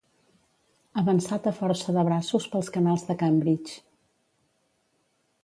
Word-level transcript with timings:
Avançat 1.01 1.49
a 1.51 1.53
força 1.59 1.95
de 1.97 2.05
braços 2.07 2.47
pels 2.55 2.73
canals 2.79 3.05
de 3.11 3.17
Cambridge. 3.21 3.79